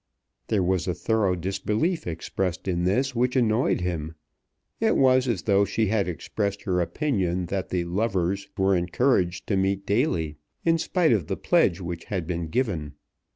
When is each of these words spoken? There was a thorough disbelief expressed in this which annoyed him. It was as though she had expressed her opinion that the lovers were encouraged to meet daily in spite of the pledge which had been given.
There 0.47 0.63
was 0.63 0.87
a 0.87 0.95
thorough 0.95 1.35
disbelief 1.35 2.07
expressed 2.07 2.67
in 2.67 2.85
this 2.85 3.13
which 3.13 3.35
annoyed 3.35 3.81
him. 3.81 4.15
It 4.79 4.97
was 4.97 5.27
as 5.27 5.43
though 5.43 5.63
she 5.63 5.89
had 5.89 6.07
expressed 6.07 6.63
her 6.63 6.81
opinion 6.81 7.45
that 7.53 7.69
the 7.69 7.83
lovers 7.85 8.49
were 8.57 8.75
encouraged 8.75 9.45
to 9.45 9.55
meet 9.57 9.85
daily 9.85 10.37
in 10.65 10.79
spite 10.79 11.13
of 11.13 11.27
the 11.27 11.37
pledge 11.37 11.79
which 11.81 12.05
had 12.05 12.25
been 12.25 12.47
given. 12.47 12.93